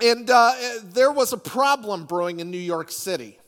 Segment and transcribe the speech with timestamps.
[0.00, 0.52] and uh,
[0.84, 3.38] there was a problem brewing in New York City.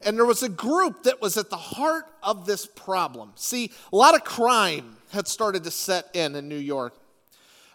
[0.00, 3.32] And there was a group that was at the heart of this problem.
[3.34, 6.94] See, a lot of crime had started to set in in New York.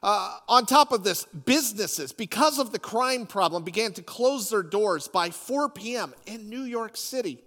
[0.01, 4.63] Uh, on top of this, businesses, because of the crime problem, began to close their
[4.63, 6.13] doors by 4 p.m.
[6.25, 7.43] in New York City.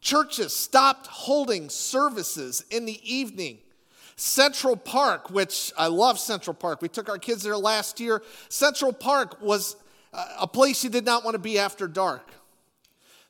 [0.00, 3.58] Churches stopped holding services in the evening.
[4.16, 8.22] Central Park, which I love Central Park, we took our kids there last year.
[8.48, 9.76] Central Park was
[10.12, 12.30] a place you did not want to be after dark.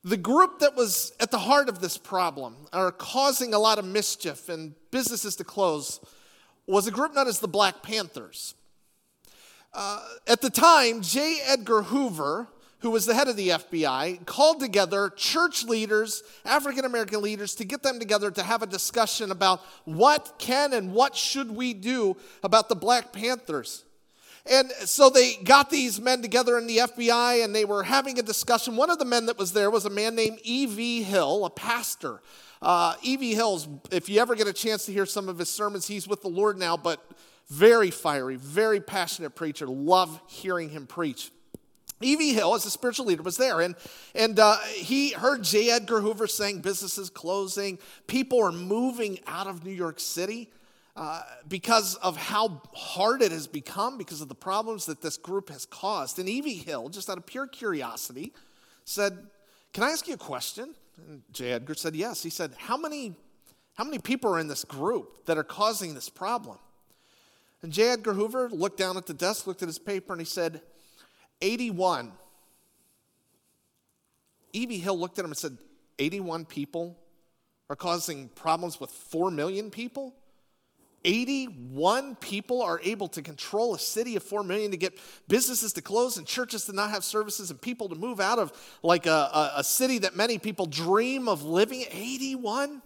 [0.02, 3.84] The group that was at the heart of this problem, or causing a lot of
[3.84, 6.00] mischief and businesses to close,
[6.66, 8.54] was a group known as the Black Panthers.
[9.74, 11.38] Uh, at the time, J.
[11.44, 12.48] Edgar Hoover,
[12.80, 17.64] who was the head of the FBI, called together church leaders, African American leaders, to
[17.64, 22.16] get them together to have a discussion about what can and what should we do
[22.42, 23.84] about the Black Panthers.
[24.46, 28.22] And so they got these men together in the FBI and they were having a
[28.22, 28.76] discussion.
[28.76, 31.02] One of the men that was there was a man named E.V.
[31.02, 32.22] Hill, a pastor.
[32.62, 33.34] Uh, E.V.
[33.34, 36.22] Hill's, if you ever get a chance to hear some of his sermons, he's with
[36.22, 37.04] the Lord now, but
[37.48, 39.66] very fiery, very passionate preacher.
[39.66, 41.30] Love hearing him preach.
[42.02, 42.32] E.V.
[42.32, 43.74] Hill, as a spiritual leader, was there, and,
[44.14, 45.70] and uh, he heard J.
[45.70, 50.50] Edgar Hoover saying businesses closing, people are moving out of New York City
[50.96, 55.50] uh, because of how hard it has become, because of the problems that this group
[55.50, 56.19] has caused.
[56.19, 56.54] And E.V.
[56.54, 58.32] Hill, just out of pure curiosity,
[58.84, 59.19] said,
[59.72, 60.75] Can I ask you a question?
[61.08, 61.52] And J.
[61.52, 62.22] Edgar said, Yes.
[62.22, 63.14] He said, How many,
[63.75, 66.58] how many people are in this group that are causing this problem?
[67.62, 67.91] And J.
[67.91, 70.60] Edgar Hoover looked down at the desk, looked at his paper, and he said,
[71.40, 72.12] 81.
[74.52, 74.78] E.V.
[74.78, 75.56] Hill looked at him and said,
[75.98, 76.98] 81 people
[77.68, 80.14] are causing problems with 4 million people?
[81.04, 85.82] 81 people are able to control a city of 4 million to get businesses to
[85.82, 88.52] close and churches to not have services and people to move out of
[88.82, 92.82] like a, a, a city that many people dream of living 81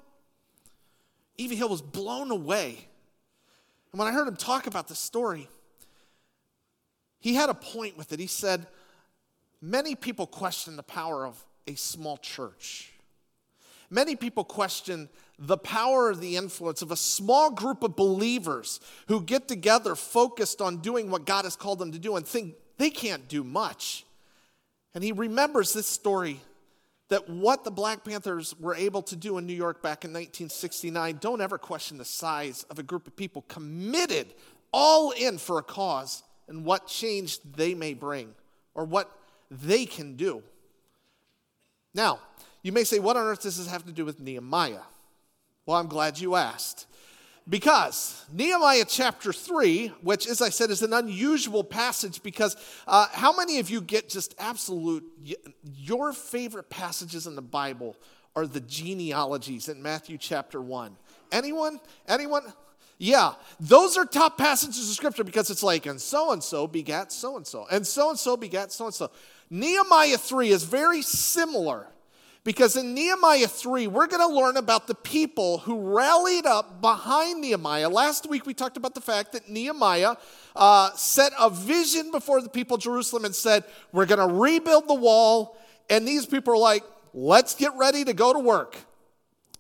[1.37, 1.57] E.V.
[1.57, 2.87] Hill was blown away.
[3.93, 5.49] And when I heard him talk about the story,
[7.25, 8.21] he had a point with it.
[8.21, 8.67] He said,
[9.63, 12.93] Many people question the power of a small church.
[13.89, 15.09] Many people question
[15.39, 20.61] the power of the influence of a small group of believers who get together focused
[20.61, 24.05] on doing what God has called them to do and think they can't do much.
[24.95, 26.43] And he remembers this story
[27.09, 31.21] that what the Black Panthers were able to do in New York back in 1969,
[31.23, 34.27] don't ever question the size of a group of people committed
[34.75, 38.35] all in for a cause and what change they may bring
[38.75, 39.11] or what
[39.51, 40.43] they can do.
[41.95, 42.21] Now,
[42.63, 44.81] you may say, what on earth does this have to do with Nehemiah?
[45.67, 46.87] Well, I'm glad you asked.
[47.49, 52.57] Because Nehemiah chapter 3, which, as I said, is an unusual passage, because
[52.87, 55.05] uh, how many of you get just absolute,
[55.63, 57.97] your favorite passages in the Bible
[58.35, 60.97] are the genealogies in Matthew chapter 1?
[61.33, 61.81] Anyone?
[62.09, 62.45] Anyone?
[63.05, 67.13] Yeah, those are top passages of scripture because it's like, and so and so begat
[67.13, 69.11] so and so, and so and so begat so and so.
[69.51, 71.87] Nehemiah 3 is very similar
[72.45, 77.43] because in Nehemiah 3, we're going to learn about the people who rallied up behind
[77.43, 77.91] Nehemiah.
[77.91, 80.15] Last week, we talked about the fact that Nehemiah
[80.57, 84.89] uh, set a vision before the people of Jerusalem and said, We're going to rebuild
[84.89, 85.59] the wall.
[85.91, 88.79] And these people are like, Let's get ready to go to work.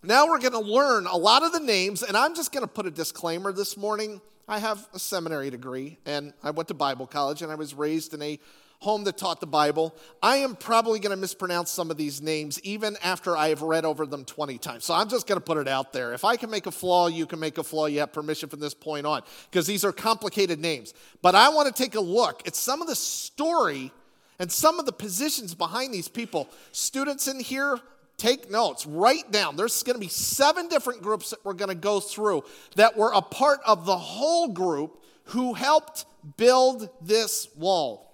[0.07, 2.71] Now we're going to learn a lot of the names, and I'm just going to
[2.71, 4.21] put a disclaimer this morning.
[4.47, 8.13] I have a seminary degree, and I went to Bible college, and I was raised
[8.13, 8.39] in a
[8.81, 9.97] home that taught the Bible.
[10.23, 13.87] I am probably going to mispronounce some of these names even after I have read
[13.87, 14.85] over them 20 times.
[14.85, 16.13] So I'm just going to put it out there.
[16.13, 17.87] If I can make a flaw, you can make a flaw.
[17.87, 20.93] You have permission from this point on because these are complicated names.
[21.23, 23.91] But I want to take a look at some of the story
[24.39, 26.51] and some of the positions behind these people.
[26.73, 27.79] Students in here,
[28.17, 29.57] take notes, write down.
[29.57, 32.45] There's going to be seven different groups that we're going to go through
[32.77, 36.07] that were a part of the whole group who helped
[36.37, 38.05] build this wall.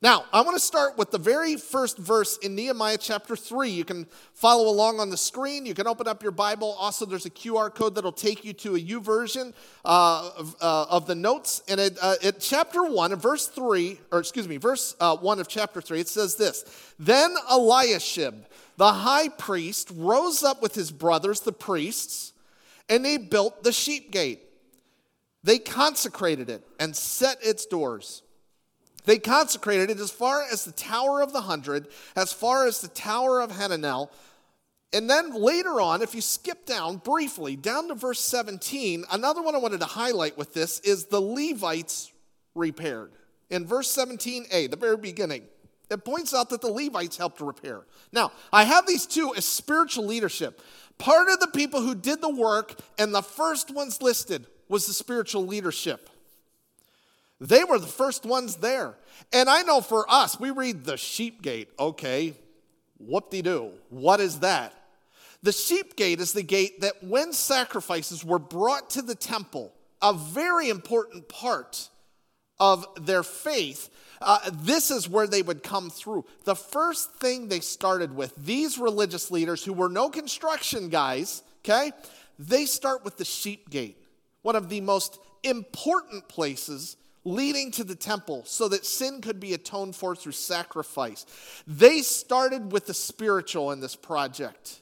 [0.00, 3.68] Now, I want to start with the very first verse in Nehemiah chapter 3.
[3.68, 5.66] You can follow along on the screen.
[5.66, 6.76] You can open up your Bible.
[6.78, 9.52] Also, there's a QR code that'll take you to a YouVersion
[9.84, 11.64] uh, of, uh, of, the notes.
[11.66, 15.48] And it, uh, at chapter 1, verse 3, or excuse me, verse uh, 1 of
[15.48, 18.46] chapter 3, it says this Then Eliashib,
[18.78, 22.32] the high priest, rose up with his brothers, the priests,
[22.88, 24.40] and they built the sheep gate.
[25.42, 28.22] They consecrated it and set its doors.
[29.04, 32.88] They consecrated it as far as the Tower of the Hundred, as far as the
[32.88, 34.10] Tower of Hananel.
[34.92, 39.56] And then later on, if you skip down briefly, down to verse 17, another one
[39.56, 42.12] I wanted to highlight with this is the Levites
[42.54, 43.10] repaired.
[43.50, 45.42] In verse 17a, the very beginning,
[45.90, 47.82] it points out that the Levites helped to repair.
[48.12, 50.60] Now, I have these two as spiritual leadership.
[50.98, 54.92] Part of the people who did the work, and the first ones listed, was the
[54.92, 56.10] spiritual leadership.
[57.40, 58.94] They were the first ones there.
[59.32, 61.68] And I know for us, we read the sheep gate.
[61.78, 62.34] Okay,
[62.98, 63.70] whoop de doo.
[63.90, 64.74] What is that?
[65.42, 70.12] The sheep gate is the gate that when sacrifices were brought to the temple, a
[70.12, 71.88] very important part
[72.60, 73.90] of their faith,
[74.20, 76.24] uh, this is where they would come through.
[76.44, 81.92] The first thing they started with, these religious leaders who were no construction guys, okay,
[82.38, 84.02] they start with the sheep gate,
[84.42, 89.54] one of the most important places leading to the temple so that sin could be
[89.54, 91.26] atoned for through sacrifice.
[91.66, 94.80] They started with the spiritual in this project.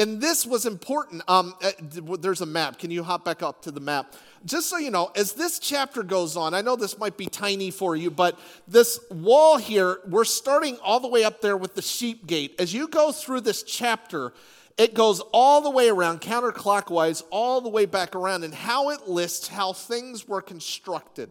[0.00, 1.22] And this was important.
[1.28, 1.72] Um, uh,
[2.18, 2.78] there's a map.
[2.78, 4.14] Can you hop back up to the map?
[4.46, 7.70] Just so you know, as this chapter goes on, I know this might be tiny
[7.70, 11.82] for you, but this wall here, we're starting all the way up there with the
[11.82, 12.54] sheep gate.
[12.58, 14.32] As you go through this chapter,
[14.78, 19.06] it goes all the way around, counterclockwise, all the way back around, and how it
[19.06, 21.30] lists how things were constructed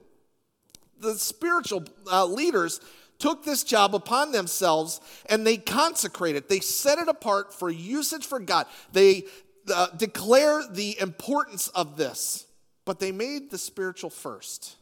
[1.00, 2.82] the spiritual uh, leaders
[3.20, 6.50] took this job upon themselves and they consecrated it.
[6.50, 8.66] They set it apart for usage for God.
[8.92, 9.26] They
[9.72, 12.46] uh, declare the importance of this,
[12.86, 14.76] but they made the spiritual first.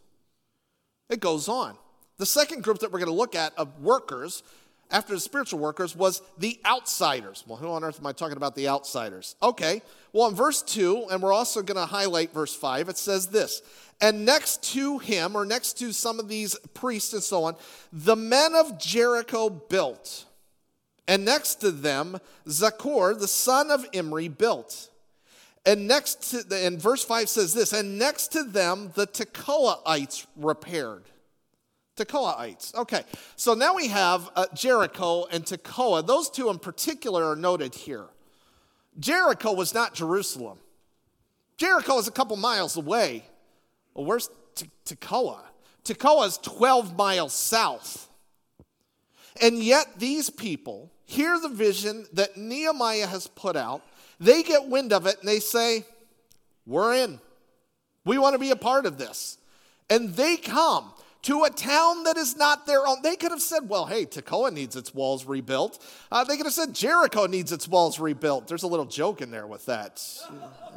[1.10, 1.78] It goes on.
[2.18, 4.44] The second group that we're going to look at of workers
[4.90, 7.44] after the spiritual workers was the outsiders.
[7.48, 9.36] Well, who on earth am I talking about the outsiders?
[9.44, 9.82] Okay,
[10.14, 13.62] well, in verse 2, and we're also going to highlight verse 5, it says this
[14.00, 17.56] And next to him, or next to some of these priests and so on,
[17.92, 20.26] the men of Jericho built.
[21.08, 24.90] And next to them, Zaccur, the son of Imri, built.
[25.66, 31.04] And next to, and verse 5 says this, and next to them, the Tekoaites repaired.
[31.98, 32.74] Tekoaites.
[32.76, 33.02] Okay,
[33.36, 36.06] so now we have uh, Jericho and Tekoa.
[36.06, 38.06] Those two in particular are noted here.
[39.00, 40.60] Jericho was not Jerusalem.
[41.58, 43.26] Jericho is a couple miles away.
[43.94, 45.40] Well, where's T- Tekoa?
[45.84, 48.10] Tekoa is 12 miles south.
[49.42, 53.82] And yet, these people hear the vision that Nehemiah has put out.
[54.20, 55.86] They get wind of it and they say,
[56.66, 57.20] We're in.
[58.06, 59.38] We want to be a part of this.
[59.90, 60.92] And they come
[61.28, 63.02] to a town that is not their own.
[63.04, 65.86] They could have said, well, hey, Tekoa needs its walls rebuilt.
[66.10, 68.48] Uh, they could have said Jericho needs its walls rebuilt.
[68.48, 70.02] There's a little joke in there with that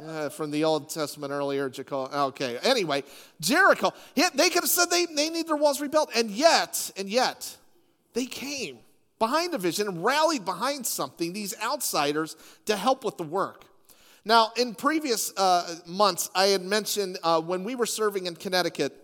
[0.05, 1.69] uh, from the Old Testament earlier.
[1.69, 2.09] Jericho.
[2.27, 3.05] Okay, anyway,
[3.39, 6.11] Jericho, they could have said they, they need their walls rebuilt.
[6.13, 7.55] And yet, and yet,
[8.13, 8.79] they came
[9.19, 13.63] behind a vision and rallied behind something, these outsiders, to help with the work.
[14.25, 19.00] Now, in previous uh, months, I had mentioned uh, when we were serving in Connecticut,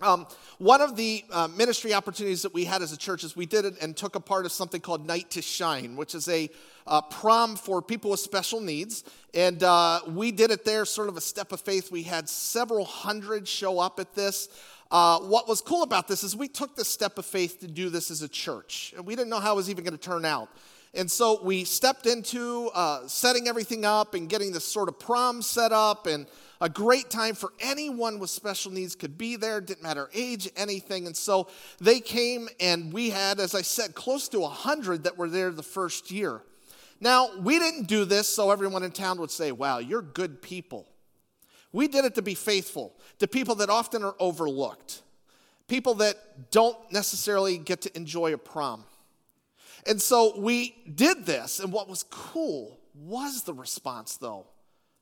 [0.00, 0.26] um,
[0.58, 3.64] one of the uh, ministry opportunities that we had as a church is we did
[3.64, 6.50] it and took a part of something called Night to Shine, which is a
[6.86, 9.04] uh, prom for people with special needs.
[9.32, 11.90] And uh, we did it there, sort of a step of faith.
[11.90, 14.48] We had several hundred show up at this.
[14.90, 17.88] Uh, what was cool about this is we took the step of faith to do
[17.88, 18.92] this as a church.
[18.96, 20.48] And we didn't know how it was even going to turn out.
[20.94, 25.42] And so we stepped into uh, setting everything up and getting this sort of prom
[25.42, 26.26] set up and
[26.60, 31.06] a great time for anyone with special needs could be there, didn't matter age, anything.
[31.06, 31.48] And so
[31.80, 35.62] they came, and we had, as I said, close to 100 that were there the
[35.62, 36.42] first year.
[37.00, 40.88] Now, we didn't do this so everyone in town would say, wow, you're good people.
[41.72, 45.02] We did it to be faithful to people that often are overlooked,
[45.68, 48.84] people that don't necessarily get to enjoy a prom.
[49.86, 54.46] And so we did this, and what was cool was the response, though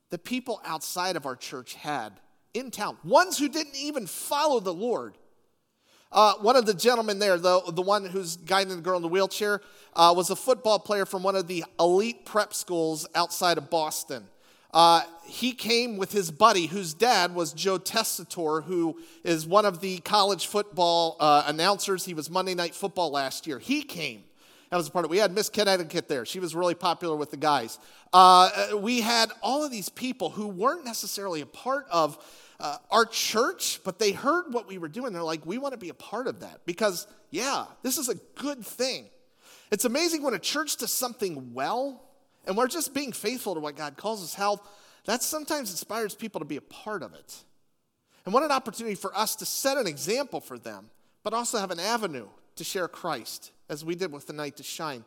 [0.09, 2.13] the people outside of our church had
[2.53, 5.17] in town, ones who didn't even follow the Lord.
[6.11, 9.09] Uh, one of the gentlemen there, the, the one who's guiding the girl in the
[9.09, 9.61] wheelchair,
[9.95, 14.23] uh, was a football player from one of the elite prep schools outside of Boston.
[14.73, 19.81] Uh, he came with his buddy, whose dad was Joe Tessitore, who is one of
[19.81, 22.05] the college football uh, announcers.
[22.05, 23.59] He was Monday Night Football last year.
[23.59, 24.23] He came.
[24.75, 25.13] That was a part of it.
[25.13, 26.25] We had Miss Connecticut there.
[26.25, 27.79] She was really popular with the guys.
[28.11, 32.17] Uh, we had all of these people who weren't necessarily a part of
[32.59, 35.13] uh, our church, but they heard what we were doing.
[35.13, 38.15] They're like, we want to be a part of that because, yeah, this is a
[38.37, 39.05] good thing.
[39.71, 42.03] It's amazing when a church does something well
[42.45, 44.59] and we're just being faithful to what God calls us health.
[45.05, 47.33] That sometimes inspires people to be a part of it.
[48.25, 50.89] And what an opportunity for us to set an example for them,
[51.23, 54.63] but also have an avenue to share Christ, as we did with the night to
[54.63, 55.03] shine.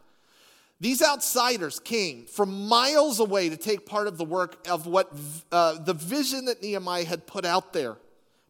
[0.81, 5.13] These outsiders came from miles away to take part of the work of what
[5.51, 7.97] uh, the vision that Nehemiah had put out there.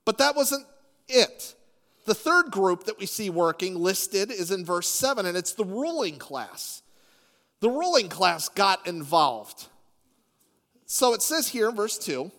[0.04, 0.66] But that wasn't
[1.08, 1.54] it.
[2.04, 5.64] The third group that we see working listed is in verse 7, and it's the
[5.64, 6.82] ruling class.
[7.60, 9.66] The ruling class got involved.
[10.86, 12.30] So it says here in verse 2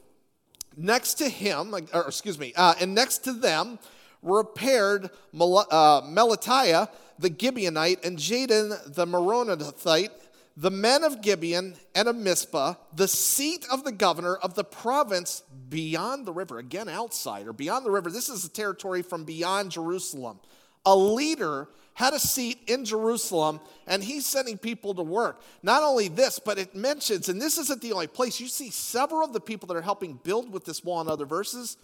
[0.78, 3.80] next to him, or excuse me, uh, and next to them
[4.22, 10.12] repaired Mel- uh, Melatiah the Gibeonite and Jadon the Meronothite,
[10.56, 15.44] the men of Gibeon and of Mizpah, the seat of the governor of the province
[15.70, 16.60] beyond the river.
[16.60, 18.10] Again, outsider, beyond the river.
[18.10, 20.40] This is the territory from beyond Jerusalem.
[20.86, 25.42] A leader had a seat in Jerusalem, and he's sending people to work.
[25.62, 29.26] Not only this, but it mentions, and this isn't the only place, you see several
[29.26, 31.76] of the people that are helping build with this wall in other verses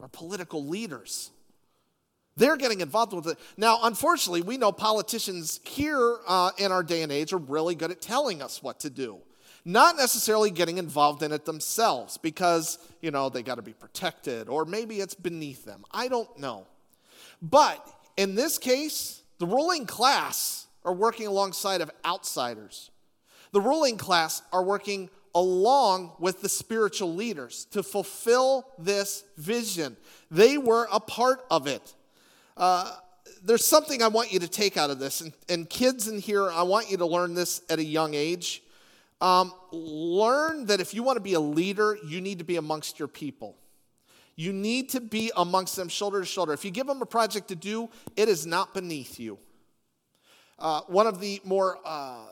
[0.00, 1.30] are political leaders.
[2.38, 3.38] They're getting involved with it.
[3.56, 7.90] Now, unfortunately, we know politicians here uh, in our day and age are really good
[7.90, 9.18] at telling us what to do,
[9.64, 14.48] not necessarily getting involved in it themselves because, you know, they got to be protected
[14.48, 15.84] or maybe it's beneath them.
[15.90, 16.66] I don't know.
[17.42, 17.84] But
[18.16, 22.90] in this case, the ruling class are working alongside of outsiders.
[23.50, 29.96] The ruling class are working along with the spiritual leaders to fulfill this vision.
[30.30, 31.94] They were a part of it.
[32.58, 32.92] Uh,
[33.44, 35.20] there's something I want you to take out of this.
[35.20, 38.62] And, and, kids in here, I want you to learn this at a young age.
[39.20, 42.98] Um, learn that if you want to be a leader, you need to be amongst
[42.98, 43.56] your people.
[44.34, 46.52] You need to be amongst them shoulder to shoulder.
[46.52, 49.38] If you give them a project to do, it is not beneath you.
[50.58, 52.24] Uh, one of the more uh,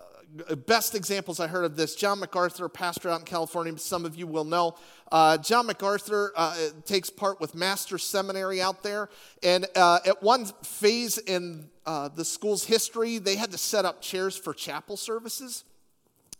[0.66, 4.26] best examples I heard of this, John MacArthur, pastor out in California, some of you
[4.26, 4.76] will know.
[5.10, 9.08] Uh, John MacArthur uh, takes part with Master's Seminary out there.
[9.42, 14.02] And uh, at one phase in uh, the school's history, they had to set up
[14.02, 15.64] chairs for chapel services.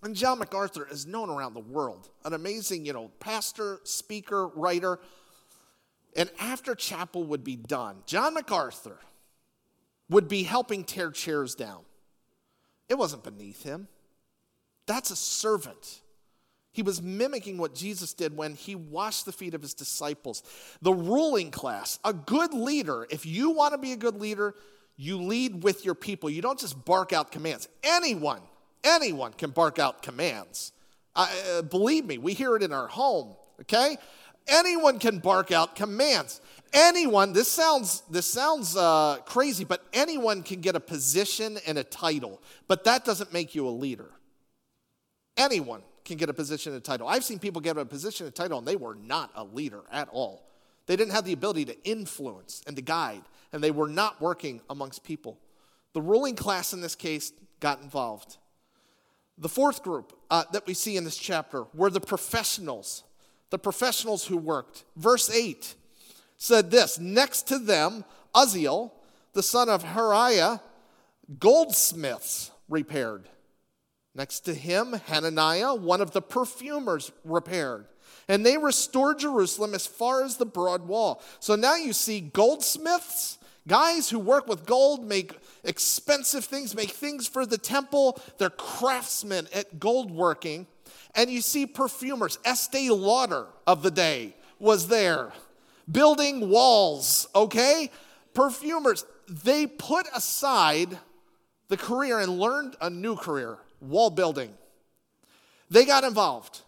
[0.02, 4.98] And John MacArthur is known around the world, an amazing, you know, pastor, speaker, writer.
[6.14, 8.98] And after chapel would be done, John MacArthur
[10.08, 11.85] would be helping tear chairs down.
[12.88, 13.88] It wasn't beneath him.
[14.86, 16.00] That's a servant.
[16.72, 20.42] He was mimicking what Jesus did when he washed the feet of his disciples.
[20.82, 24.54] The ruling class, a good leader, if you want to be a good leader,
[24.96, 26.28] you lead with your people.
[26.28, 27.68] You don't just bark out commands.
[27.82, 28.42] Anyone,
[28.84, 30.72] anyone can bark out commands.
[31.14, 33.96] Uh, believe me, we hear it in our home, okay?
[34.46, 36.40] Anyone can bark out commands
[36.72, 41.84] anyone this sounds this sounds uh, crazy but anyone can get a position and a
[41.84, 44.10] title but that doesn't make you a leader.
[45.36, 47.08] Anyone can get a position and a title.
[47.08, 49.82] I've seen people get a position and a title and they were not a leader
[49.90, 50.48] at all.
[50.86, 54.60] They didn't have the ability to influence and to guide and they were not working
[54.70, 55.38] amongst people.
[55.92, 58.36] The ruling class in this case got involved.
[59.38, 63.02] The fourth group uh, that we see in this chapter were the professionals
[63.50, 64.84] the professionals who worked.
[64.96, 65.74] Verse 8
[66.36, 68.92] said this Next to them, Uzziel,
[69.32, 70.60] the son of Hariah,
[71.38, 73.28] goldsmiths repaired.
[74.14, 77.86] Next to him, Hananiah, one of the perfumers, repaired.
[78.28, 81.22] And they restored Jerusalem as far as the broad wall.
[81.38, 83.38] So now you see goldsmiths,
[83.68, 88.20] guys who work with gold, make expensive things, make things for the temple.
[88.38, 90.66] They're craftsmen at gold working.
[91.14, 92.38] And you see perfumers.
[92.44, 95.32] Estee Lauder of the day was there
[95.90, 97.90] building walls, okay?
[98.34, 100.98] Perfumers, they put aside
[101.68, 104.52] the career and learned a new career wall building.
[105.70, 106.60] They got involved.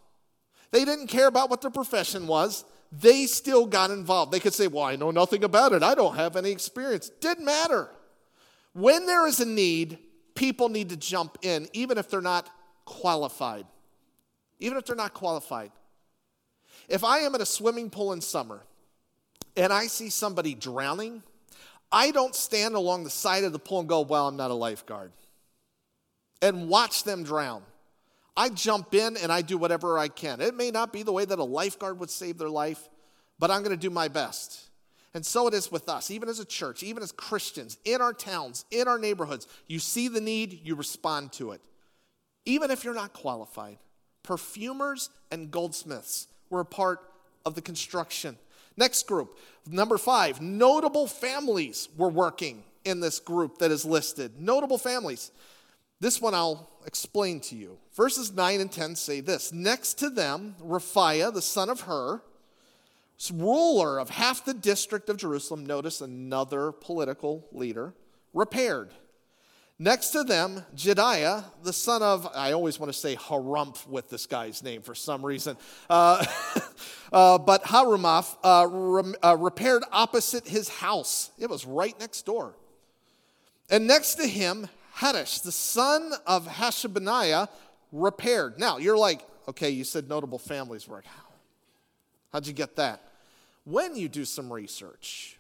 [0.71, 2.65] They didn't care about what their profession was.
[2.91, 4.33] They still got involved.
[4.33, 5.83] They could say, Well, I know nothing about it.
[5.83, 7.11] I don't have any experience.
[7.21, 7.91] Didn't matter.
[8.73, 9.99] When there is a need,
[10.35, 12.49] people need to jump in, even if they're not
[12.85, 13.67] qualified.
[14.59, 15.71] Even if they're not qualified.
[16.89, 18.63] If I am at a swimming pool in summer
[19.59, 21.23] and I see somebody drowning,
[21.91, 24.55] I don't stand along the side of the pool and go, Well, I'm not a
[24.55, 25.13] lifeguard,
[26.41, 27.63] and watch them drown.
[28.37, 30.41] I jump in and I do whatever I can.
[30.41, 32.89] It may not be the way that a lifeguard would save their life,
[33.37, 34.69] but I'm going to do my best.
[35.13, 38.13] And so it is with us, even as a church, even as Christians, in our
[38.13, 39.49] towns, in our neighborhoods.
[39.67, 41.61] You see the need, you respond to it.
[42.45, 43.79] Even if you're not qualified.
[44.23, 47.01] Perfumers and goldsmiths were a part
[47.45, 48.39] of the construction.
[48.79, 49.37] Next group,
[49.69, 54.41] number five, notable families were working in this group that is listed.
[54.41, 55.33] Notable families.
[55.99, 57.77] This one I'll explain to you.
[57.97, 62.23] Verses 9 and 10 say this Next to them, Raphiah, the son of Hur,
[63.33, 67.95] ruler of half the district of Jerusalem, notice another political leader,
[68.33, 68.95] repaired.
[69.81, 74.27] Next to them, Jediah, the son of, I always want to say Harumph with this
[74.27, 75.57] guy's name for some reason,
[75.89, 76.27] uh,
[77.13, 81.31] uh, but Harumaph uh, re- uh, repaired opposite his house.
[81.39, 82.57] It was right next door.
[83.71, 84.67] And next to him,
[84.97, 87.49] Hattush, the son of Hashabneiah,
[87.93, 88.59] repaired.
[88.59, 91.05] Now, you're like, okay, you said notable families work.
[92.33, 93.01] How'd you get that?
[93.65, 95.39] When you do some research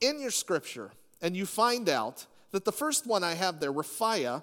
[0.00, 4.42] in your scripture and you find out that the first one I have there, Raphiah,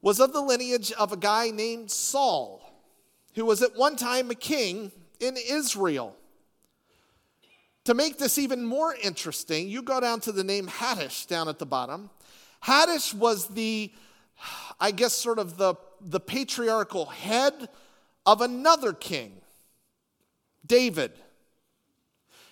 [0.00, 2.62] was of the lineage of a guy named Saul,
[3.34, 6.14] who was at one time a king in Israel.
[7.86, 11.58] To make this even more interesting, you go down to the name Hattush down at
[11.58, 12.08] the bottom.
[12.62, 13.92] Hattush was the,
[14.78, 17.68] I guess, sort of the, the patriarchal head
[18.26, 19.32] of another king,
[20.64, 21.10] David.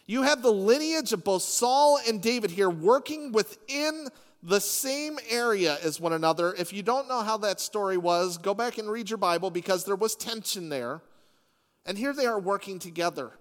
[0.06, 4.08] You have the lineage of both Saul and David here working within
[4.42, 6.54] the same area as one another.
[6.54, 9.84] If you don't know how that story was, go back and read your Bible because
[9.84, 11.02] there was tension there.
[11.84, 13.32] And here they are working together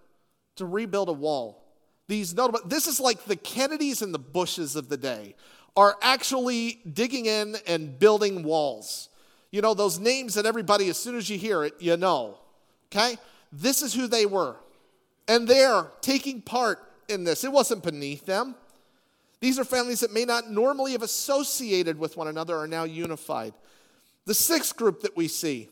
[0.55, 1.63] to rebuild a wall.
[2.07, 5.35] These notable, this is like the Kennedys and the Bushes of the day
[5.75, 9.09] are actually digging in and building walls.
[9.51, 12.37] You know, those names that everybody, as soon as you hear it, you know.
[12.91, 13.17] Okay?
[13.51, 14.55] This is who they were.
[15.27, 17.43] And they're taking part in this.
[17.43, 18.55] It wasn't beneath them.
[19.45, 23.53] These are families that may not normally have associated with one another are now unified.
[24.25, 25.69] The sixth group that we see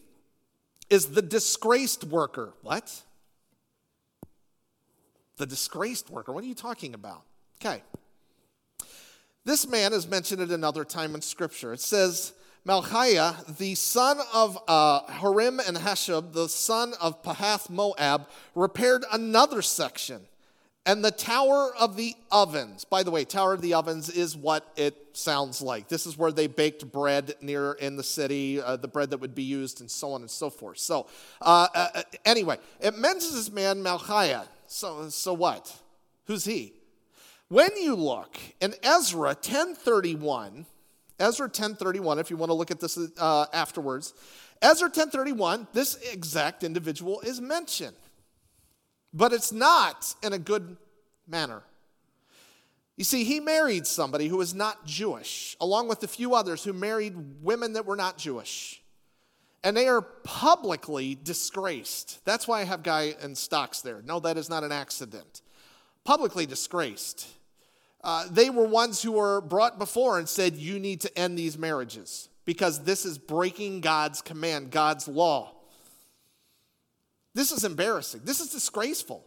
[0.92, 2.54] is the disgraced worker.
[2.62, 3.02] What?
[5.38, 6.32] The disgraced worker.
[6.32, 7.24] What are you talking about?
[7.60, 7.82] Okay.
[9.44, 11.74] This man is mentioned at another time in Scripture.
[11.74, 12.34] It says,
[12.68, 19.64] Malchiah, the son of uh, Harim and Hashab, the son of Pahath Moab, repaired another
[19.64, 20.28] section
[20.86, 22.84] and the Tower of the Ovens.
[22.84, 25.88] By the way, Tower of the Ovens is what it sounds like.
[25.88, 29.36] This is where they baked bread near in the city, uh, the bread that would
[29.36, 30.80] be used, and so on and so forth.
[30.80, 31.08] So,
[31.42, 34.46] uh, uh, uh anyway, it mentions this man Malchiah.
[34.68, 35.74] So, so what?
[36.26, 36.74] Who's he?
[37.48, 40.66] When you look in Ezra 1031,
[41.20, 44.14] Ezra 1031, if you want to look at this uh, afterwards,
[44.62, 47.96] Ezra 1031, this exact individual is mentioned
[49.14, 50.78] but it's not in a good
[51.28, 51.64] manner.
[52.96, 56.74] You see, he married somebody who was not Jewish, along with a few others who
[56.74, 58.82] married women that were not Jewish.
[59.64, 62.24] And they are publicly disgraced.
[62.26, 64.02] That's why I have guy in stocks there.
[64.06, 65.42] No, that is not an accident.
[66.04, 67.28] Publicly disgraced.
[68.04, 71.58] Uh, they were ones who were brought before and said, You need to end these
[71.58, 75.53] marriages because this is breaking God's command, God's law.
[77.34, 78.22] This is embarrassing.
[78.24, 79.26] This is disgraceful.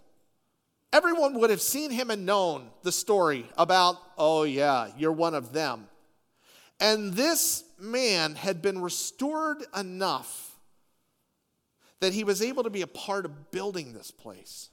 [0.93, 5.53] Everyone would have seen him and known the story about, oh, yeah, you're one of
[5.53, 5.89] them.
[6.79, 10.57] And this man had been restored enough
[12.01, 14.69] that he was able to be a part of building this place.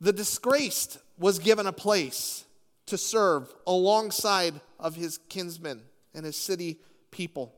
[0.00, 2.44] The disgraced was given a place
[2.86, 5.82] to serve alongside of his kinsmen
[6.14, 6.80] and his city
[7.10, 7.54] people.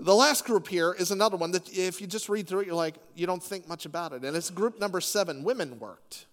[0.00, 2.74] The last group here is another one that if you just read through it, you're
[2.74, 4.24] like, you don't think much about it.
[4.24, 6.26] And it's group number seven women worked.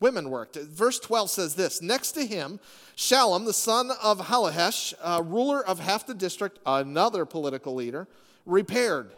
[0.00, 0.56] Women worked.
[0.56, 2.58] Verse 12 says this Next to him,
[2.96, 8.08] Shallum, the son of Hallohesh, uh, ruler of half the district, another political leader,
[8.44, 9.12] repaired.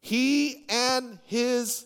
[0.00, 1.84] He and his,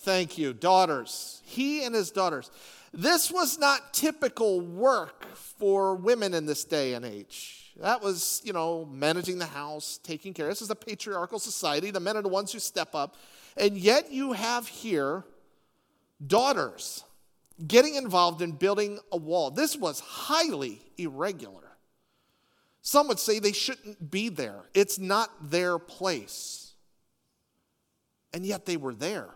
[0.00, 1.40] thank you, daughters.
[1.42, 2.50] He and his daughters.
[2.92, 7.65] This was not typical work for women in this day and age.
[7.80, 10.48] That was, you know, managing the house, taking care.
[10.48, 11.90] This is a patriarchal society.
[11.90, 13.16] The men are the ones who step up.
[13.56, 15.24] And yet you have here
[16.24, 17.04] daughters
[17.66, 19.50] getting involved in building a wall.
[19.50, 21.62] This was highly irregular.
[22.82, 26.72] Some would say they shouldn't be there, it's not their place.
[28.32, 29.30] And yet they were there.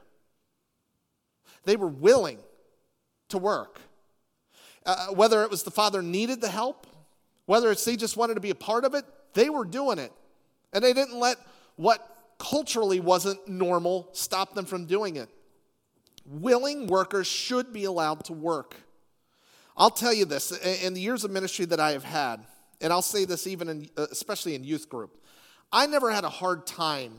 [1.64, 2.38] They were willing
[3.28, 3.80] to work.
[4.84, 6.86] Uh, whether it was the father needed the help
[7.50, 10.12] whether it's they just wanted to be a part of it, They were doing it.
[10.72, 11.36] And they didn't let
[11.74, 11.98] what
[12.38, 15.28] culturally wasn't normal stop them from doing it.
[16.24, 18.76] Willing workers should be allowed to work.
[19.76, 22.46] I'll tell you this in the years of ministry that I have had,
[22.80, 25.20] and I'll say this even in, uh, especially in youth group,
[25.72, 27.14] I never had a hard time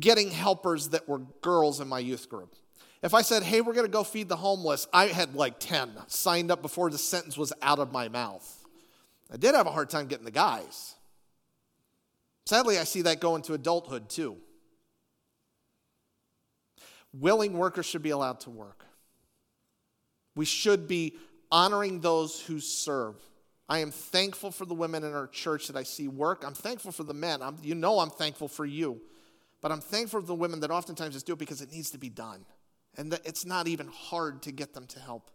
[0.00, 2.56] getting helpers that were girls in my youth group.
[3.04, 5.92] If I said, hey, we're going to go feed the homeless, I had like 10
[6.08, 8.65] signed up before the sentence was out of my mouth.
[9.32, 10.94] I did have a hard time getting the guys.
[12.46, 14.36] Sadly, I see that go into adulthood too.
[17.12, 18.84] Willing workers should be allowed to work.
[20.36, 21.16] We should be
[21.50, 23.16] honoring those who serve.
[23.68, 26.44] I am thankful for the women in our church that I see work.
[26.46, 27.42] I'm thankful for the men.
[27.42, 29.00] I'm, you know, I'm thankful for you.
[29.60, 31.98] But I'm thankful for the women that oftentimes just do it because it needs to
[31.98, 32.44] be done.
[32.96, 35.30] And it's not even hard to get them to help.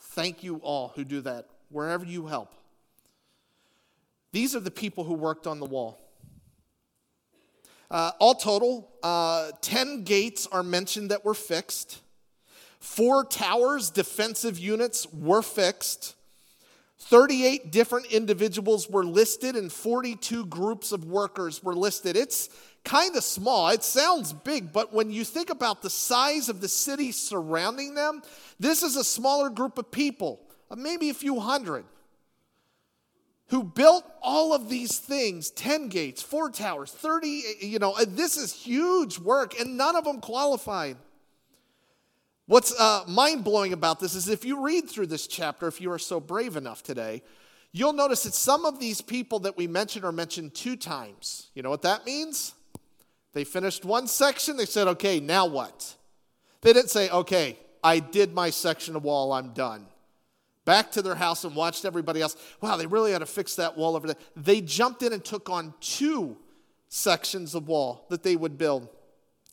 [0.00, 2.54] Thank you all who do that, wherever you help.
[4.32, 5.98] These are the people who worked on the wall.
[7.90, 12.00] Uh, all total, uh, 10 gates are mentioned that were fixed.
[12.80, 16.14] Four towers, defensive units, were fixed.
[16.98, 22.16] 38 different individuals were listed, and 42 groups of workers were listed.
[22.16, 22.50] It's
[22.84, 23.68] kind of small.
[23.68, 28.22] It sounds big, but when you think about the size of the city surrounding them,
[28.60, 30.40] this is a smaller group of people,
[30.76, 31.84] maybe a few hundred
[33.48, 38.52] who built all of these things 10 gates, four towers, 30, you know, this is
[38.52, 40.96] huge work, and none of them qualified.
[42.46, 45.90] What's uh, mind blowing about this is if you read through this chapter, if you
[45.92, 47.22] are so brave enough today,
[47.72, 51.50] you'll notice that some of these people that we mentioned are mentioned two times.
[51.54, 52.54] You know what that means?
[53.32, 55.94] They finished one section, they said, okay, now what?
[56.60, 59.86] They didn't say, okay, I did my section of wall, I'm done
[60.68, 62.36] back to their house and watched everybody else.
[62.60, 64.16] Wow, they really had to fix that wall over there.
[64.36, 66.36] They jumped in and took on two
[66.90, 68.86] sections of wall that they would build.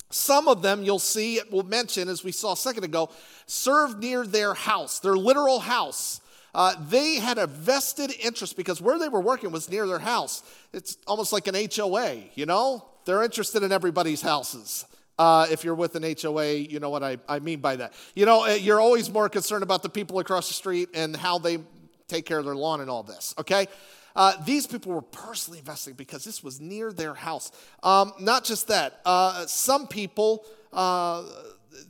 [0.10, 3.10] Some of them you'll see, it will mention, as we saw a second ago,
[3.46, 6.20] served near their house, their literal house.
[6.54, 10.44] Uh, they had a vested interest because where they were working was near their house.
[10.74, 12.84] It's almost like an HOA, you know?
[13.06, 14.86] They're interested in everybody's houses.
[15.18, 17.94] Uh, if you're with an HOA, you know what I, I mean by that.
[18.16, 21.38] You know, uh, you're always more concerned about the people across the street and how
[21.38, 21.60] they
[22.08, 23.68] take care of their lawn and all this, okay?
[24.16, 27.52] Uh, these people were personally investing because this was near their house.
[27.84, 31.24] Um, not just that, uh, some people, uh,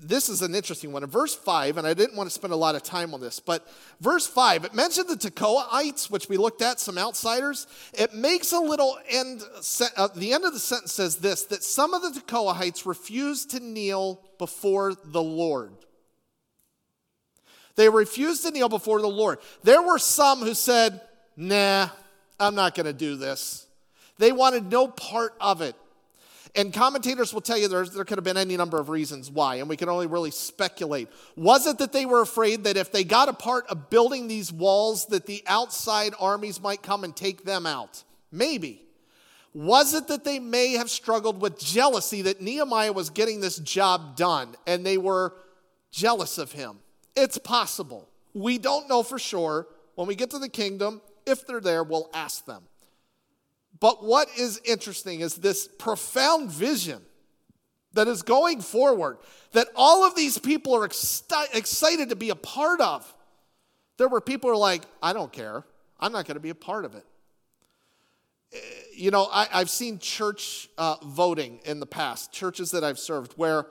[0.01, 1.03] this is an interesting one.
[1.03, 3.39] In verse 5, and I didn't want to spend a lot of time on this,
[3.39, 3.67] but
[4.01, 7.67] verse 5, it mentioned the Tekoaites, which we looked at, some outsiders.
[7.93, 9.43] It makes a little end,
[9.97, 13.59] uh, the end of the sentence says this that some of the Tekoaites refused to
[13.59, 15.73] kneel before the Lord.
[17.75, 19.39] They refused to kneel before the Lord.
[19.63, 21.01] There were some who said,
[21.35, 21.89] Nah,
[22.39, 23.67] I'm not going to do this.
[24.17, 25.75] They wanted no part of it.
[26.57, 29.67] And commentators will tell you there could have been any number of reasons why, and
[29.67, 31.09] we can only really speculate.
[31.35, 34.53] Was it that they were afraid that if they got a part of building these
[34.53, 38.03] walls, that the outside armies might come and take them out?
[38.31, 38.83] Maybe.
[39.53, 44.15] Was it that they may have struggled with jealousy that Nehemiah was getting this job
[44.15, 45.33] done and they were
[45.91, 46.79] jealous of him?
[47.15, 48.09] It's possible.
[48.33, 49.67] We don't know for sure.
[49.95, 52.63] When we get to the kingdom, if they're there, we'll ask them.
[53.79, 57.01] But what is interesting is this profound vision
[57.93, 59.17] that is going forward
[59.53, 63.11] that all of these people are excited to be a part of.
[63.97, 65.63] There were people who are like, I don't care.
[65.99, 67.05] I'm not going to be a part of it.
[68.53, 68.57] Eh,
[68.93, 73.33] you know, I, have seen church uh, voting in the past, churches that I've served,
[73.33, 73.67] where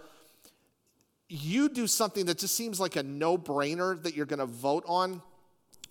[1.29, 4.85] you do something that just seems like a no brainer that you're going to vote
[4.87, 5.23] on.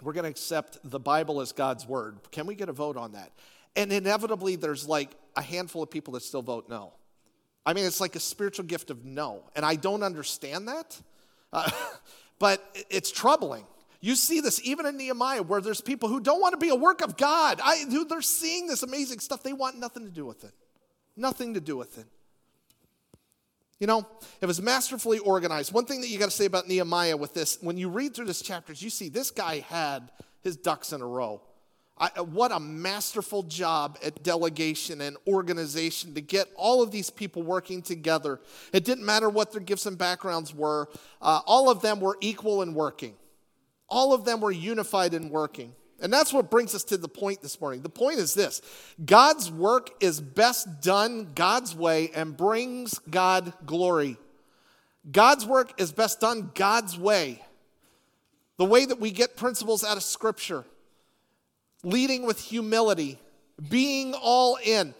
[0.02, 2.18] We're going to accept the Bible as God's word.
[2.32, 3.32] Can we get a vote on that?
[3.76, 6.94] And inevitably, there's like a handful of people that still vote no.
[7.66, 9.44] I mean, it's like a spiritual gift of no.
[9.56, 11.00] And I don't understand that,
[11.52, 11.70] uh,
[12.40, 13.66] but it's troubling.
[14.02, 16.76] You see this even in Nehemiah, where there's people who don't want to be a
[16.76, 17.62] work of God.
[17.64, 19.44] I, they're seeing this amazing stuff.
[19.44, 20.52] They want nothing to do with it.
[21.16, 22.06] Nothing to do with it.
[23.80, 24.06] You know,
[24.42, 25.74] it was masterfully organized.
[25.74, 28.26] One thing that you got to say about Nehemiah with this, when you read through
[28.26, 31.42] this chapters, you see this guy had his ducks in a row.
[31.98, 37.44] I, what a masterful job at delegation and organization to get all of these people
[37.44, 38.40] working together.
[38.72, 40.90] It didn't matter what their gifts and backgrounds were,
[41.22, 43.14] uh, all of them were equal in working.
[43.90, 45.76] All of them were unified in working.
[46.02, 47.82] And that's what brings us to the point this morning.
[47.82, 48.62] The point is this
[49.06, 54.18] God's work is best done God's way and brings God glory.
[55.10, 57.42] God's work is best done God's way.
[58.58, 60.66] The way that we get principles out of Scripture
[61.84, 63.20] leading with humility,
[63.70, 64.94] being all in.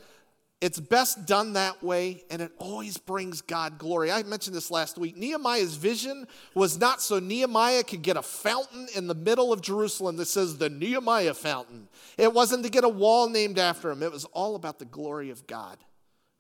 [0.62, 4.10] It's best done that way, and it always brings God glory.
[4.14, 5.18] I mentioned this last week.
[5.18, 10.16] Nehemiah's vision was not so Nehemiah could get a fountain in the middle of Jerusalem
[10.18, 11.90] that says the Nehemiah fountain.
[12.18, 15.32] It wasn't to get a wall named after him, it was all about the glory
[15.32, 15.80] of God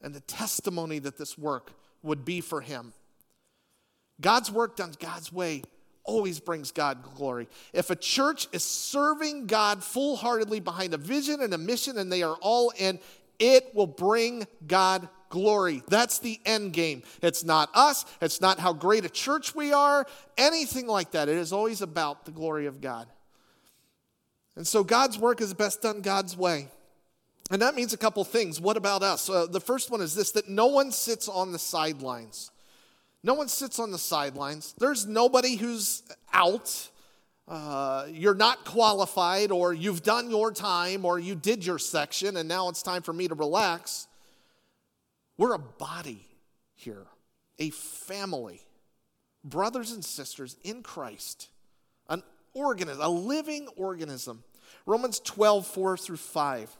[0.01, 2.93] and the testimony that this work would be for him.
[4.21, 5.63] God's work done God's way
[6.03, 7.47] always brings God glory.
[7.71, 12.11] If a church is serving God full heartedly behind a vision and a mission and
[12.11, 12.99] they are all in,
[13.39, 15.81] it will bring God glory.
[15.87, 17.03] That's the end game.
[17.21, 20.05] It's not us, it's not how great a church we are,
[20.37, 21.29] anything like that.
[21.29, 23.07] It is always about the glory of God.
[24.55, 26.67] And so God's work is best done God's way.
[27.49, 28.61] And that means a couple things.
[28.61, 29.29] What about us?
[29.29, 32.51] Uh, the first one is this that no one sits on the sidelines.
[33.23, 34.73] No one sits on the sidelines.
[34.77, 36.89] There's nobody who's out.
[37.47, 42.49] Uh, you're not qualified, or you've done your time, or you did your section, and
[42.49, 44.07] now it's time for me to relax.
[45.37, 46.25] We're a body
[46.75, 47.05] here,
[47.59, 48.61] a family,
[49.43, 51.49] brothers and sisters in Christ,
[52.09, 54.43] an organism, a living organism.
[54.85, 56.77] Romans 12, 4 through 5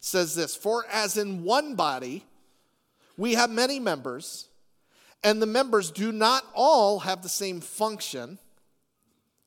[0.00, 2.24] says this For as in one body
[3.16, 4.48] we have many members,
[5.24, 8.38] and the members do not all have the same function,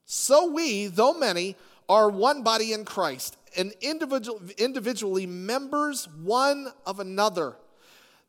[0.06, 1.56] so we, though many,
[1.88, 7.56] are one body in Christ, and individual, individually members one of another.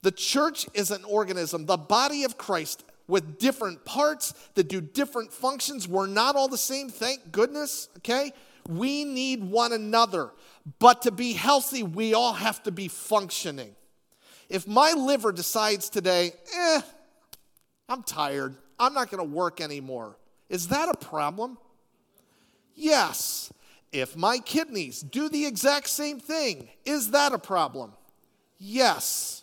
[0.03, 5.33] The church is an organism, the body of Christ, with different parts that do different
[5.33, 5.89] functions.
[5.89, 8.33] We're not all the same, thank goodness, okay?
[8.69, 10.31] We need one another.
[10.79, 13.75] But to be healthy, we all have to be functioning.
[14.49, 16.83] If my liver decides today, eh,
[17.89, 18.55] I'm tired.
[18.79, 20.17] I'm not going to work anymore.
[20.49, 21.59] Is that a problem?
[22.75, 23.53] Yes.
[23.93, 27.93] If my kidneys do the exact same thing, is that a problem?
[28.59, 29.43] Yes.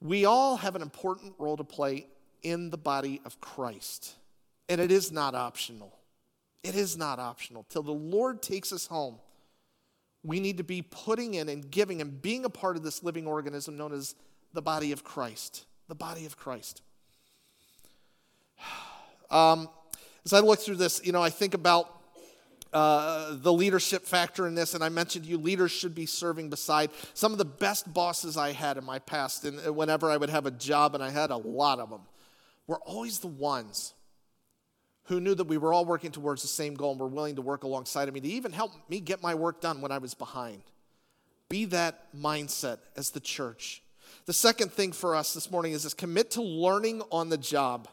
[0.00, 2.06] We all have an important role to play
[2.42, 4.14] in the body of Christ,
[4.68, 5.98] and it is not optional.
[6.62, 7.64] It is not optional.
[7.68, 9.18] Till the Lord takes us home,
[10.22, 13.26] we need to be putting in and giving and being a part of this living
[13.26, 14.14] organism known as
[14.52, 16.82] the body of Christ the body of Christ.
[19.30, 19.68] Um,
[20.24, 21.90] as I look through this, you know, I think about
[22.72, 26.90] uh, the leadership factor in this, and I mentioned you leaders should be serving beside
[27.14, 29.44] some of the best bosses I had in my past.
[29.44, 32.02] And whenever I would have a job, and I had a lot of them,
[32.68, 33.94] were always the ones
[35.04, 37.42] who knew that we were all working towards the same goal and were willing to
[37.42, 40.14] work alongside of me to even help me get my work done when I was
[40.14, 40.62] behind.
[41.48, 43.83] Be that mindset as the church.
[44.26, 47.88] The second thing for us this morning is this commit to learning on the job.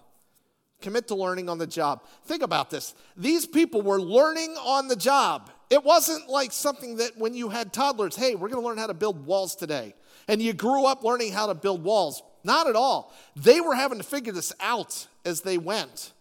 [0.81, 2.03] Commit to learning on the job.
[2.25, 2.95] Think about this.
[3.15, 5.51] These people were learning on the job.
[5.69, 8.87] It wasn't like something that when you had toddlers, hey, we're going to learn how
[8.87, 9.93] to build walls today.
[10.27, 12.23] And you grew up learning how to build walls.
[12.43, 13.13] Not at all.
[13.35, 16.13] They were having to figure this out as they went.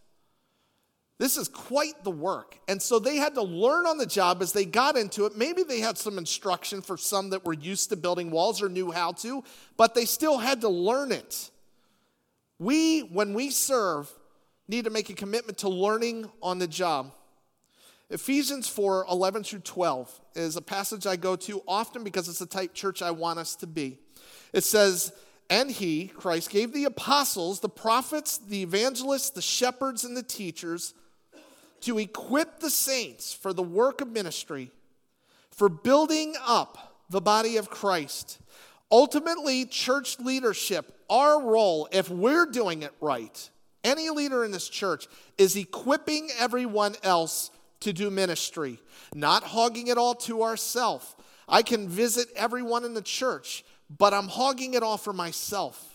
[1.21, 2.59] This is quite the work.
[2.67, 5.37] And so they had to learn on the job as they got into it.
[5.37, 8.91] Maybe they had some instruction for some that were used to building walls or knew
[8.91, 9.45] how to,
[9.77, 11.51] but they still had to learn it.
[12.59, 14.11] We, when we serve,
[14.67, 17.13] need to make a commitment to learning on the job.
[18.09, 22.47] Ephesians 4 11 through 12 is a passage I go to often because it's the
[22.47, 23.99] type church I want us to be.
[24.55, 25.13] It says,
[25.51, 30.95] and he, Christ, gave the apostles, the prophets, the evangelists, the shepherds, and the teachers
[31.83, 34.71] to equip the saints for the work of ministry,
[35.51, 38.39] for building up the body of Christ.
[38.91, 43.51] Ultimately, church leadership, our role, if we're doing it right,
[43.85, 45.07] any leader in this church
[45.39, 48.79] is equipping everyone else to do ministry,
[49.15, 51.15] not hogging it all to ourselves.
[51.49, 53.65] I can visit everyone in the church,
[53.97, 55.90] but I'm hogging it all for myself.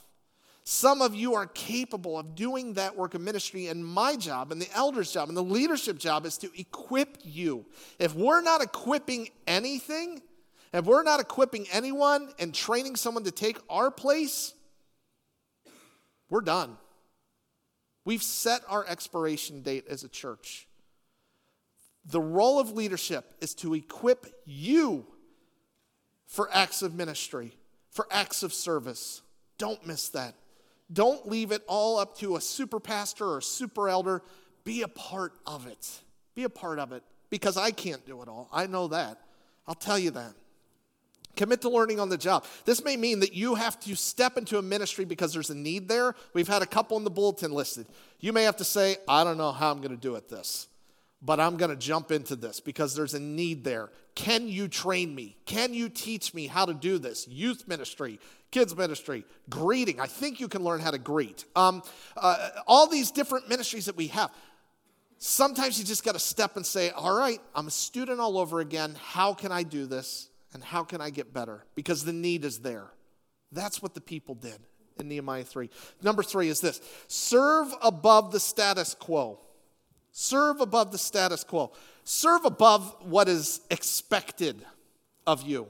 [0.67, 4.60] Some of you are capable of doing that work of ministry, and my job, and
[4.60, 7.67] the elder's job, and the leadership job is to equip you.
[7.99, 10.23] If we're not equipping anything,
[10.73, 14.56] if we're not equipping anyone and training someone to take our place,
[16.32, 16.78] we're done.
[18.04, 20.67] We've set our expiration date as a church.
[22.06, 25.06] The role of leadership is to equip you
[26.25, 27.56] for acts of ministry,
[27.91, 29.21] for acts of service.
[29.60, 30.34] Don't miss that.
[30.91, 34.21] Don't leave it all up to a super pastor or super elder.
[34.63, 36.02] Be a part of it.
[36.36, 38.50] Be a part of it because I can't do it all.
[38.52, 39.19] I know that.
[39.67, 40.34] I'll tell you that.
[41.36, 42.45] Commit to learning on the job.
[42.63, 45.88] This may mean that you have to step into a ministry because there's a need
[45.88, 46.15] there.
[46.34, 47.88] We've had a couple in the bulletin listed.
[48.19, 50.67] You may have to say, I don't know how I'm going to do it this.
[51.21, 53.89] But I'm going to jump into this because there's a need there.
[54.13, 55.38] Can you train me?
[55.45, 57.28] Can you teach me how to do this?
[57.28, 58.19] Youth ministry,
[58.51, 59.99] kids ministry, greeting.
[59.99, 61.45] I think you can learn how to greet.
[61.56, 61.84] Um,
[62.15, 64.32] uh, all these different ministries that we have.
[65.17, 68.60] Sometimes you just got to step and say, All right, I'm a student all over
[68.60, 68.95] again.
[69.01, 70.30] How can I do this?
[70.54, 71.65] And how can I get better?
[71.75, 72.91] Because the need is there.
[73.51, 74.58] That's what the people did
[74.99, 75.69] in Nehemiah 3.
[76.01, 79.39] Number three is this serve above the status quo.
[80.17, 81.73] Serve above the status quo.
[82.06, 84.65] Serve above what is expected
[85.28, 85.67] of you.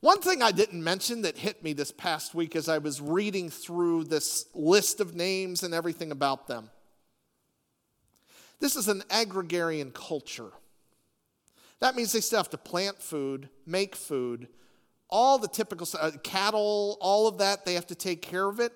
[0.00, 3.48] One thing I didn't mention that hit me this past week as I was reading
[3.48, 6.68] through this list of names and everything about them.
[8.58, 10.52] This is an agrarian culture.
[11.78, 14.46] That means they still have to plant food, make food,
[15.08, 18.74] all the typical uh, cattle, all of that, they have to take care of it.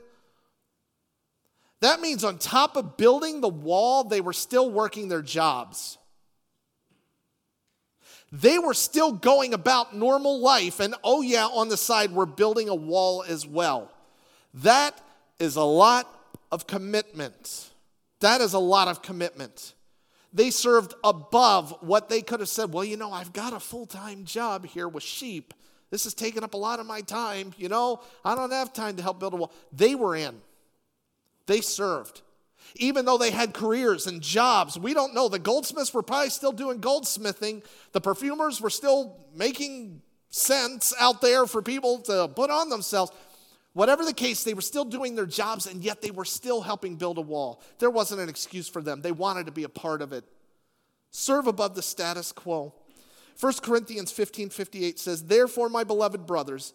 [1.85, 5.99] That means on top of building the wall, they were still working their jobs.
[8.33, 12.71] They were still going about normal life, and oh, yeah, on the side, we're building
[12.71, 13.93] a wall as well.
[14.55, 14.99] That
[15.39, 16.09] is a lot
[16.51, 17.69] of commitment.
[18.21, 19.75] That is a lot of commitment.
[20.33, 23.85] They served above what they could have said, well, you know, I've got a full
[23.85, 25.53] time job here with sheep.
[25.91, 27.53] This is taking up a lot of my time.
[27.59, 29.53] You know, I don't have time to help build a wall.
[29.71, 30.41] They were in.
[31.47, 32.23] They served.
[32.77, 35.29] Even though they had careers and jobs, we don't know.
[35.29, 37.63] The goldsmiths were probably still doing goldsmithing.
[37.93, 43.13] The perfumers were still making scents out there for people to put on themselves.
[43.75, 46.97] Whatever the case, they were still doing their jobs and yet they were still helping
[46.97, 47.63] build a wall.
[47.79, 49.03] There wasn't an excuse for them.
[49.03, 50.25] They wanted to be a part of it.
[51.11, 52.75] Serve above the status quo.
[53.39, 56.73] 1 Corinthians 15 58 says, Therefore, my beloved brothers,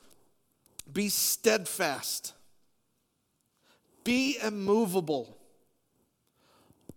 [0.91, 2.33] be steadfast
[4.09, 5.37] be immovable,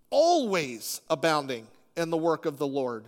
[0.08, 3.04] always abounding in the work of the Lord,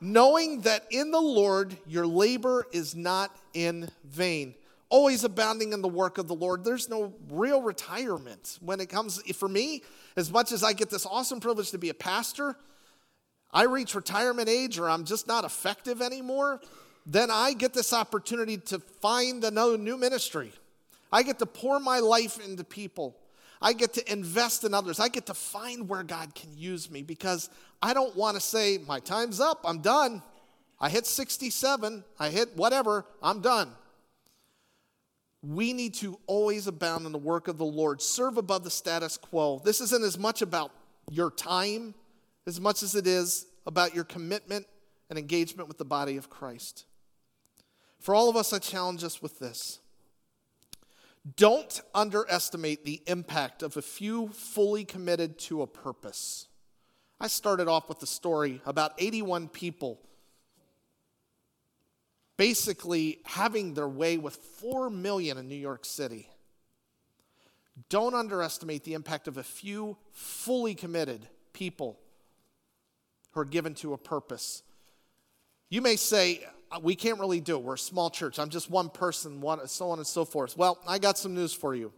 [0.00, 4.54] knowing that in the Lord your labor is not in vain.
[4.88, 6.64] Always abounding in the work of the Lord.
[6.64, 9.82] There's no real retirement when it comes, for me,
[10.16, 12.56] as much as I get this awesome privilege to be a pastor,
[13.52, 16.62] I reach retirement age or I'm just not effective anymore,
[17.04, 20.54] then I get this opportunity to find another new ministry
[21.12, 23.16] I get to pour my life into people.
[23.60, 24.98] I get to invest in others.
[24.98, 27.48] I get to find where God can use me because
[27.80, 30.22] I don't want to say, my time's up, I'm done.
[30.80, 33.70] I hit 67, I hit whatever, I'm done.
[35.42, 39.16] We need to always abound in the work of the Lord, serve above the status
[39.16, 39.60] quo.
[39.64, 40.72] This isn't as much about
[41.10, 41.94] your time
[42.46, 44.66] as much as it is about your commitment
[45.10, 46.86] and engagement with the body of Christ.
[48.00, 49.78] For all of us, I challenge us with this
[51.36, 56.48] don't underestimate the impact of a few fully committed to a purpose.
[57.20, 60.00] I started off with the story about 81 people
[62.36, 66.28] basically having their way with 4 million in New York City.
[67.88, 72.00] Don't underestimate the impact of a few fully committed people
[73.30, 74.62] who are given to a purpose.
[75.70, 76.44] You may say,
[76.80, 77.62] we can't really do it.
[77.62, 78.38] We're a small church.
[78.38, 80.56] I'm just one person, one, so on and so forth.
[80.56, 81.92] Well, I got some news for you.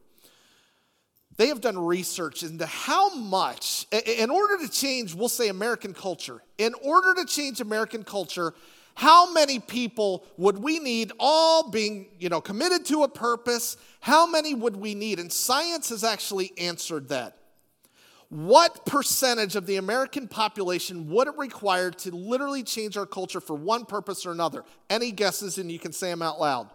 [1.36, 6.42] They have done research into how much, in order to change, we'll say American culture,
[6.58, 8.54] in order to change American culture,
[8.94, 14.26] how many people would we need all being you know committed to a purpose how
[14.26, 17.36] many would we need and science has actually answered that
[18.34, 23.54] what percentage of the American population would it require to literally change our culture for
[23.54, 24.64] one purpose or another?
[24.90, 26.68] Any guesses, and you can say them out loud?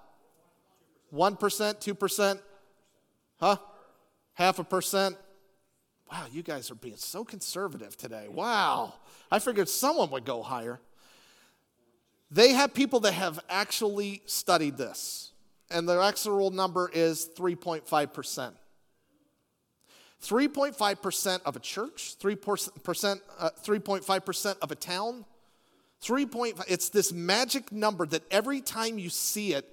[1.13, 2.39] 1%, 2%?
[3.41, 3.57] Huh?
[4.35, 5.17] Half a percent?
[6.09, 8.27] Wow, you guys are being so conservative today.
[8.29, 8.93] Wow.
[9.29, 10.79] I figured someone would go higher.
[12.31, 15.33] They have people that have actually studied this,
[15.69, 18.53] and their actual number is 3.5%.
[20.23, 25.25] 3.5% of a church, 3%, uh, 3.5% of a town,
[26.03, 29.65] 3.5, it's this magic number that every time you see it,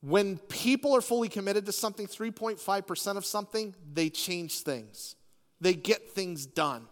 [0.00, 5.16] when people are fully committed to something, 3.5% of something, they change things.
[5.60, 6.86] They get things done.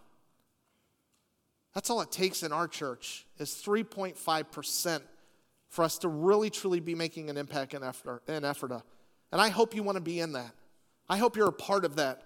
[1.72, 5.02] That's all it takes in our church is 3.5%
[5.68, 8.82] for us to really truly be making an impact in Ephrata.
[9.30, 10.52] And I hope you want to be in that.
[11.08, 12.22] I hope you're a part of that.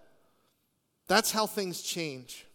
[1.11, 2.46] That's how things change.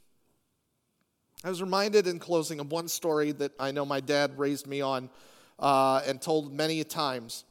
[1.43, 4.79] I was reminded in closing of one story that I know my dad raised me
[4.79, 5.09] on
[5.59, 7.43] uh, and told many times.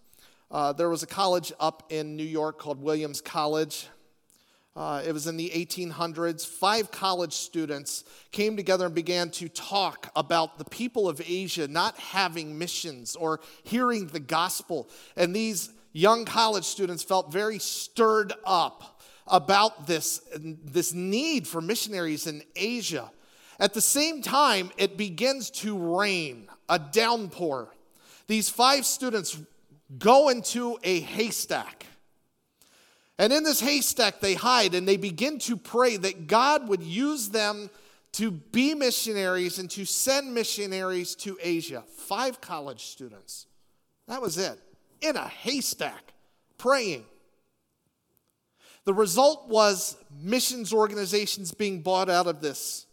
[0.51, 3.87] Uh, there was a college up in New York called Williams College.
[4.75, 6.47] Uh, it was in the 1800s.
[6.47, 11.99] Five college students came together and began to talk about the people of Asia not
[11.99, 14.89] having missions or hearing the gospel.
[15.19, 18.94] And these young college students felt very stirred up
[19.27, 23.11] about this, this need for missionaries in Asia.
[23.59, 27.73] At the same time, it begins to rain, a downpour.
[28.27, 29.39] These five students
[29.99, 31.87] go into a haystack.
[33.19, 37.29] And in this haystack, they hide and they begin to pray that God would use
[37.29, 37.71] them
[38.13, 41.85] to be missionaries and to send missionaries to Asia.
[41.97, 43.47] Five college students.
[44.09, 44.59] That was it.
[45.01, 46.13] In a haystack,
[46.59, 47.05] praying.
[48.85, 52.87] The result was missions organizations being bought out of this.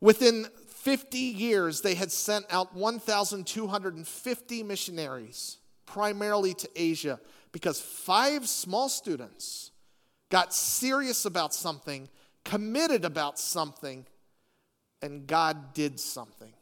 [0.00, 7.20] Within 50 years, they had sent out 1,250 missionaries, primarily to Asia,
[7.52, 9.70] because five small students
[10.30, 12.08] got serious about something,
[12.44, 14.06] committed about something,
[15.02, 16.52] and God did something.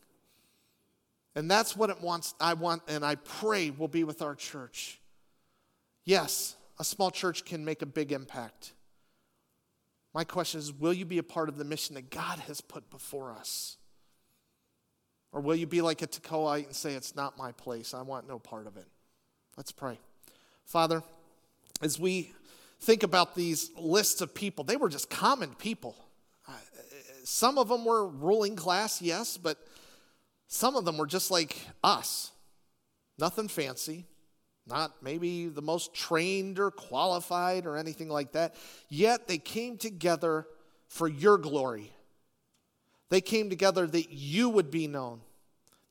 [1.34, 5.00] And that's what it wants, I want, and I pray will be with our church.
[6.04, 8.72] Yes, a small church can make a big impact.
[10.14, 12.90] My question is will you be a part of the mission that God has put
[12.90, 13.76] before us?
[15.32, 18.26] Or will you be like a Tekoite and say, It's not my place, I want
[18.26, 18.86] no part of it?
[19.56, 19.98] Let's pray.
[20.64, 21.02] Father,
[21.82, 22.32] as we
[22.80, 25.96] think about these lists of people, they were just common people.
[27.24, 29.58] Some of them were ruling class, yes, but
[30.46, 32.30] some of them were just like us.
[33.18, 34.06] Nothing fancy,
[34.66, 38.54] not maybe the most trained or qualified or anything like that.
[38.88, 40.46] Yet they came together
[40.88, 41.92] for your glory.
[43.08, 45.20] They came together that you would be known.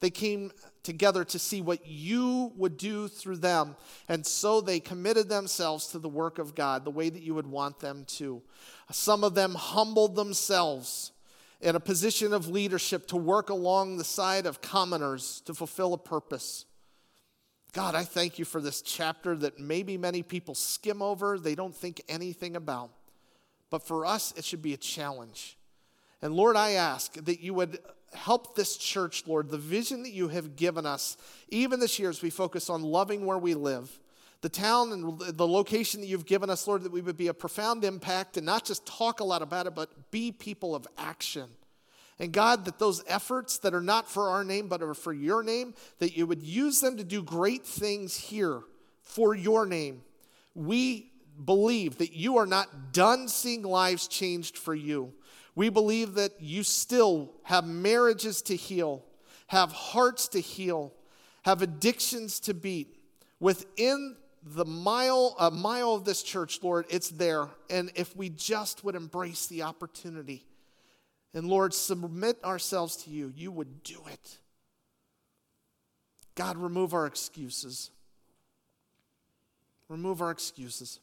[0.02, 0.52] They came
[0.84, 3.76] together to see what you would do through them.
[4.10, 7.48] And so they committed themselves to the work of God the way that you would
[7.48, 8.42] want them to.
[8.92, 11.12] Some of them humbled themselves
[11.62, 15.98] in a position of leadership to work along the side of commoners to fulfill a
[15.98, 16.66] purpose.
[17.76, 21.76] God, I thank you for this chapter that maybe many people skim over, they don't
[21.76, 22.90] think anything about.
[23.70, 25.58] But for us, it should be a challenge.
[26.22, 27.80] And Lord, I ask that you would
[28.14, 31.18] help this church, Lord, the vision that you have given us,
[31.50, 34.00] even this year as we focus on loving where we live,
[34.40, 37.34] the town and the location that you've given us, Lord, that we would be a
[37.34, 41.50] profound impact and not just talk a lot about it, but be people of action.
[42.20, 45.44] And God, that those efforts that are not for our name, but are for your
[45.44, 48.62] name, that you would use them to do great things here
[49.02, 50.02] for your name.
[50.54, 51.12] We
[51.44, 55.14] believe that you are not done seeing lives changed for you.
[55.56, 59.04] We believe that you still have marriages to heal,
[59.48, 60.94] have hearts to heal,
[61.44, 62.98] have addictions to beat.
[63.40, 67.50] Within the mile, a mile of this church, Lord, it's there.
[67.70, 70.46] And if we just would embrace the opportunity,
[71.36, 74.38] and Lord, submit ourselves to you, you would do it.
[76.34, 77.92] God, remove our excuses.
[79.90, 81.02] Remove our excuses.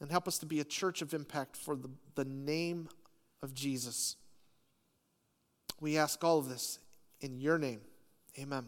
[0.00, 2.88] And help us to be a church of impact for the, the name
[3.40, 4.16] of Jesus.
[5.80, 6.80] We ask all of this
[7.20, 7.80] in your name.
[8.38, 8.66] Amen.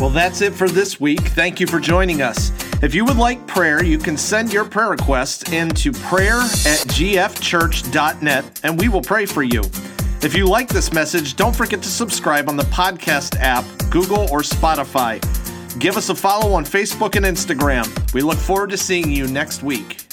[0.00, 1.20] Well, that's it for this week.
[1.20, 2.52] Thank you for joining us.
[2.82, 8.60] If you would like prayer, you can send your prayer request into prayer at gfchurch.net
[8.62, 9.60] and we will pray for you.
[10.22, 14.40] If you like this message, don't forget to subscribe on the podcast app, Google, or
[14.40, 15.20] Spotify.
[15.78, 18.14] Give us a follow on Facebook and Instagram.
[18.14, 20.09] We look forward to seeing you next week.